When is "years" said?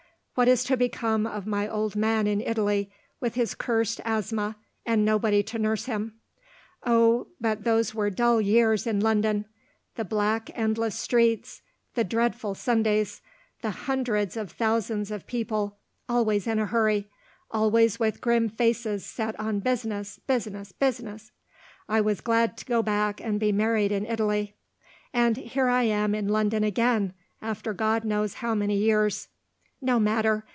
8.41-8.87, 28.77-29.27